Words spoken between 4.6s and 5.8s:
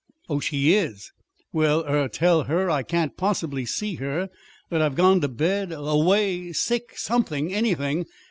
that I've gone to bed